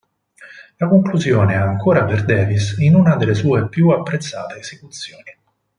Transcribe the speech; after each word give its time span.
La 0.79 0.87
conclusione 0.89 1.53
è 1.53 1.57
ancora 1.57 2.03
per 2.05 2.25
Davis 2.25 2.75
in 2.79 2.95
una 2.95 3.15
delle 3.17 3.35
sue 3.35 3.69
più 3.69 3.89
apprezzate 3.89 4.57
esecuzioni. 4.57 5.37